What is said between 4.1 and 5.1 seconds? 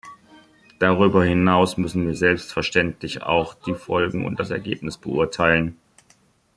und das Ergebnis